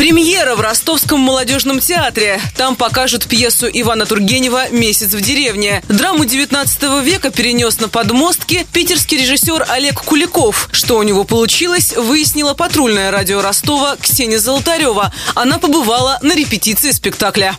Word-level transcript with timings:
Премьера 0.00 0.56
в 0.56 0.62
Ростовском 0.62 1.20
молодежном 1.20 1.78
театре. 1.78 2.40
Там 2.56 2.74
покажут 2.74 3.26
пьесу 3.26 3.68
Ивана 3.70 4.06
Тургенева 4.06 4.70
«Месяц 4.70 5.12
в 5.12 5.20
деревне». 5.20 5.82
Драму 5.90 6.24
19 6.24 7.04
века 7.04 7.30
перенес 7.30 7.80
на 7.80 7.90
подмостки 7.90 8.66
питерский 8.72 9.18
режиссер 9.18 9.66
Олег 9.68 10.00
Куликов. 10.00 10.70
Что 10.72 10.96
у 10.96 11.02
него 11.02 11.24
получилось, 11.24 11.92
выяснила 11.94 12.54
патрульное 12.54 13.10
радио 13.10 13.42
Ростова 13.42 13.96
Ксения 14.00 14.38
Золотарева. 14.38 15.12
Она 15.34 15.58
побывала 15.58 16.18
на 16.22 16.34
репетиции 16.34 16.92
спектакля. 16.92 17.58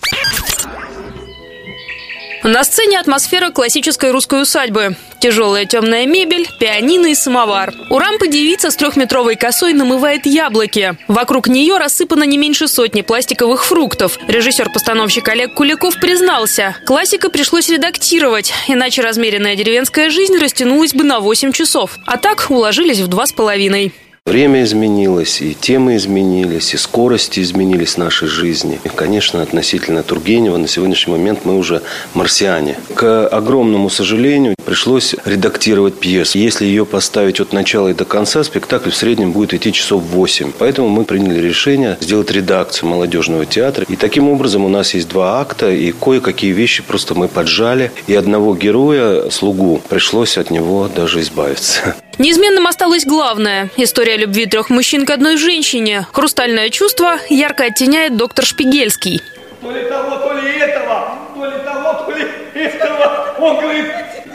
На 2.44 2.64
сцене 2.64 3.00
атмосфера 3.00 3.52
классической 3.52 4.10
русской 4.10 4.42
усадьбы. 4.42 4.96
Тяжелая 5.20 5.66
темная 5.66 6.08
мебель, 6.08 6.50
пианино 6.60 7.06
и 7.06 7.14
самовар. 7.14 7.72
У 7.92 8.00
рампы 8.00 8.28
девица 8.28 8.72
с 8.72 8.76
трехметровой 8.76 9.36
косой 9.36 9.74
намывает 9.74 10.26
яблоки. 10.26 10.96
Вокруг 11.08 11.48
нее 11.48 11.78
рассыпано 11.78 12.24
не 12.24 12.40
меньше 12.40 12.68
сотни 12.68 13.04
пластиковых 13.04 13.64
фруктов. 13.64 14.18
Режиссер-постановщик 14.28 15.28
Олег 15.30 15.54
Куликов 15.54 16.00
признался, 16.00 16.76
классика 16.88 17.30
пришлось 17.30 17.70
редактировать, 17.70 18.52
иначе 18.68 19.04
размеренная 19.04 19.56
деревенская 19.56 20.10
жизнь 20.10 20.38
растянулась 20.40 20.96
бы 20.96 21.04
на 21.04 21.20
8 21.20 21.52
часов. 21.52 22.00
А 22.08 22.18
так 22.18 22.48
уложились 22.50 23.02
в 23.02 23.08
два 23.08 23.28
с 23.28 23.34
половиной. 23.34 23.94
Время 24.28 24.62
изменилось, 24.62 25.42
и 25.42 25.56
темы 25.56 25.96
изменились, 25.96 26.76
и 26.76 26.78
скорости 26.78 27.40
изменились 27.40 27.98
нашей 27.98 28.28
жизни. 28.28 28.80
И, 28.84 28.88
конечно, 28.88 29.42
относительно 29.42 30.04
Тургенева 30.04 30.58
на 30.58 30.68
сегодняшний 30.68 31.12
момент 31.12 31.40
мы 31.44 31.58
уже 31.58 31.82
марсиане. 32.14 32.78
К 32.94 33.28
огромному 33.28 33.90
сожалению, 33.90 34.56
пришлось 34.64 35.16
редактировать 35.26 35.96
пьесу. 35.96 36.38
Если 36.38 36.66
ее 36.66 36.86
поставить 36.86 37.40
от 37.40 37.52
начала 37.52 37.88
и 37.88 37.96
до 37.96 38.06
конца, 38.06 38.44
спектакль 38.44 38.92
в 38.92 38.96
среднем 38.96 39.32
будет 39.32 39.56
идти 39.56 39.74
часов 39.74 40.04
8. 40.04 40.52
Поэтому 40.58 40.88
мы 40.88 41.04
приняли 41.04 41.40
решение 41.40 41.98
сделать 42.00 42.30
редакцию 42.30 42.90
молодежного 42.90 43.48
театра. 43.48 43.86
И 43.90 43.96
таким 43.96 44.30
образом 44.30 44.64
у 44.64 44.70
нас 44.70 44.94
есть 44.94 45.10
два 45.10 45.42
акта, 45.42 45.72
и 45.72 45.92
кое-какие 45.92 46.52
вещи 46.52 46.84
просто 46.84 47.16
мы 47.16 47.28
поджали. 47.28 47.92
И 48.06 48.14
одного 48.14 48.56
героя, 48.56 49.32
слугу, 49.32 49.82
пришлось 49.90 50.38
от 50.38 50.52
него 50.52 50.88
даже 50.96 51.22
избавиться. 51.22 51.96
Неизменным 52.22 52.68
осталось 52.68 53.04
главное– 53.04 53.72
история 53.78 54.16
любви 54.16 54.46
трех 54.46 54.70
мужчин 54.70 55.08
к 55.08 55.10
одной 55.10 55.38
женщине. 55.38 56.06
Хрустальное 56.14 56.70
чувство 56.70 57.18
ярко 57.30 57.64
оттеняет 57.64 58.16
доктор 58.16 58.46
Шпигельский. 58.46 59.24
То 59.60 59.72
ли 59.72 59.90
того, 59.90 60.18
то 60.18 60.34
ли 60.34 60.60
этого, 60.60 61.18
то 61.34 61.46
ли 61.48 61.58
того, 61.64 62.06
то 62.06 62.12
ли 62.12 62.28
этого. 62.54 63.36
Он 63.40 63.60
говорит, 63.60 63.88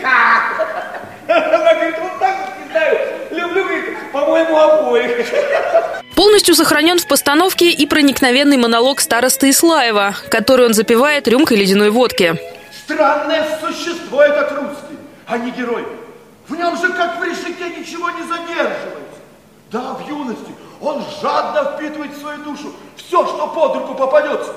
как? 0.02 0.66
Она 1.28 1.74
говорит, 1.74 1.94
вот 2.00 2.18
так 2.18 2.36
не 2.58 2.72
знаю, 2.72 2.98
люблю, 3.30 3.64
по-моему, 4.12 4.56
обоих. 4.56 5.24
Полностью 6.16 6.56
сохранен 6.56 6.98
в 6.98 7.06
постановке 7.06 7.70
и 7.70 7.86
проникновенный 7.86 8.56
монолог 8.56 8.98
старосты 8.98 9.50
Ислаева, 9.50 10.16
который 10.28 10.66
он 10.66 10.74
запивает 10.74 11.28
рюмкой 11.28 11.58
ледяной 11.58 11.90
водки. 11.90 12.34
Странное 12.84 13.46
существо 13.60 14.24
этот 14.24 14.50
русский, 14.50 14.98
а 15.28 15.38
не 15.38 15.52
герой. 15.52 15.84
В 16.48 16.54
нем 16.54 16.76
же, 16.76 16.92
как 16.92 17.18
в 17.20 17.24
решете, 17.24 17.70
ничего 17.76 18.10
не 18.10 18.22
задерживается. 18.22 19.20
Да, 19.70 19.94
в 19.94 20.08
юности 20.08 20.54
он 20.80 21.02
жадно 21.20 21.72
впитывает 21.72 22.12
в 22.12 22.20
свою 22.20 22.38
душу 22.44 22.72
все, 22.96 23.26
что 23.26 23.48
под 23.48 23.76
руку 23.76 23.94
попадется. 23.94 24.52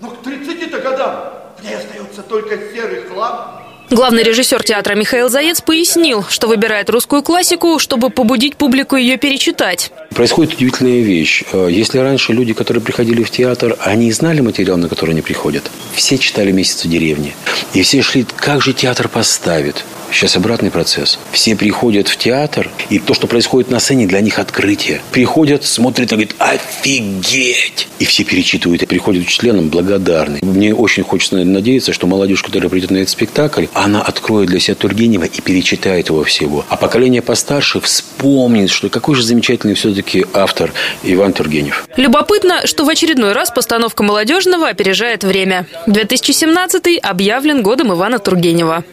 Но 0.00 0.10
к 0.10 0.22
30-то 0.22 0.80
годам 0.80 1.32
в 1.58 1.64
ней 1.64 1.76
остается 1.76 2.22
только 2.22 2.56
серый 2.72 3.02
хлам 3.02 3.64
Главный 3.90 4.22
режиссер 4.22 4.62
театра 4.62 4.94
Михаил 4.94 5.28
Заец 5.28 5.60
пояснил, 5.60 6.24
что 6.28 6.48
выбирает 6.48 6.88
русскую 6.88 7.22
классику, 7.22 7.78
чтобы 7.78 8.08
побудить 8.08 8.56
публику 8.56 8.96
ее 8.96 9.18
перечитать. 9.18 9.92
Происходит 10.14 10.54
удивительная 10.54 11.00
вещь. 11.00 11.42
Э, 11.52 11.68
если 11.70 11.98
раньше 11.98 12.32
люди, 12.32 12.52
которые 12.52 12.82
приходили 12.82 13.24
в 13.24 13.30
театр, 13.30 13.76
они 13.80 14.12
знали 14.12 14.40
материал, 14.40 14.76
на 14.76 14.88
который 14.88 15.10
они 15.10 15.22
приходят, 15.22 15.68
все 15.92 16.18
читали 16.18 16.52
«Месяц 16.52 16.84
в 16.84 16.88
деревне». 16.88 17.34
И 17.72 17.82
все 17.82 18.00
шли, 18.02 18.24
как 18.36 18.62
же 18.62 18.72
театр 18.72 19.08
поставит. 19.08 19.84
Сейчас 20.14 20.36
обратный 20.36 20.70
процесс. 20.70 21.18
Все 21.32 21.56
приходят 21.56 22.06
в 22.06 22.16
театр, 22.16 22.70
и 22.88 23.00
то, 23.00 23.14
что 23.14 23.26
происходит 23.26 23.72
на 23.72 23.80
сцене, 23.80 24.06
для 24.06 24.20
них 24.20 24.38
открытие. 24.38 25.00
Приходят, 25.10 25.64
смотрят 25.64 26.12
и 26.12 26.14
говорят, 26.14 26.36
офигеть! 26.38 27.88
И 27.98 28.04
все 28.04 28.22
перечитывают, 28.22 28.84
и 28.84 28.86
приходят 28.86 29.26
членам 29.26 29.70
благодарны. 29.70 30.38
Мне 30.42 30.72
очень 30.72 31.02
хочется 31.02 31.36
надеяться, 31.36 31.92
что 31.92 32.06
молодежь, 32.06 32.44
которая 32.44 32.68
придет 32.68 32.92
на 32.92 32.98
этот 32.98 33.08
спектакль, 33.08 33.66
она 33.74 34.02
откроет 34.02 34.50
для 34.50 34.60
себя 34.60 34.76
Тургенева 34.76 35.24
и 35.24 35.40
перечитает 35.40 36.10
его 36.10 36.22
всего. 36.22 36.64
А 36.68 36.76
поколение 36.76 37.20
постарше 37.20 37.80
вспомнит, 37.80 38.70
что 38.70 38.88
какой 38.88 39.16
же 39.16 39.24
замечательный 39.24 39.74
все-таки 40.04 40.26
автор 40.32 40.72
Иван 41.02 41.32
Тургенев. 41.32 41.88
Любопытно, 41.96 42.66
что 42.66 42.84
в 42.84 42.88
очередной 42.88 43.32
раз 43.32 43.50
постановка 43.50 44.02
молодежного 44.02 44.68
опережает 44.68 45.24
время. 45.24 45.66
2017 45.86 46.98
объявлен 47.02 47.62
годом 47.62 47.92
Ивана 47.92 48.18
Тургенева. 48.18 48.84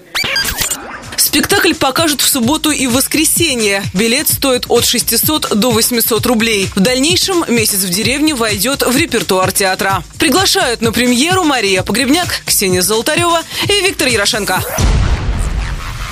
Спектакль 1.18 1.74
покажут 1.74 2.22
в 2.22 2.28
субботу 2.28 2.72
и 2.72 2.88
в 2.88 2.94
воскресенье. 2.94 3.84
Билет 3.94 4.28
стоит 4.28 4.66
от 4.70 4.86
600 4.86 5.56
до 5.56 5.72
800 5.72 6.26
рублей. 6.26 6.68
В 6.76 6.80
дальнейшем 6.80 7.46
«Месяц 7.48 7.84
в 7.84 7.90
деревне» 7.90 8.34
войдет 8.34 8.84
в 8.86 8.98
репертуар 8.98 9.52
театра. 9.52 10.04
Приглашают 10.18 10.82
на 10.82 10.92
премьеру 10.92 11.44
Мария 11.44 11.84
Погребняк, 11.84 12.42
Ксения 12.46 12.82
Золотарева 12.82 13.42
и 13.70 13.82
Виктор 13.82 14.08
Ярошенко. 14.08 14.62